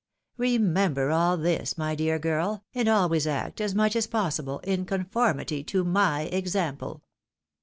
Remember 0.37 1.11
all 1.11 1.37
this, 1.37 1.77
my 1.77 1.93
dear 1.93 2.17
girl, 2.17 2.63
and 2.73 2.89
always 2.89 3.27
act, 3.27 3.61
as 3.61 3.75
much 3.75 3.95
as 3.95 4.07
possible, 4.07 4.57
in 4.63 4.83
conformity 4.83 5.63
to 5.65 5.83
my 5.83 6.21
example." 6.21 7.03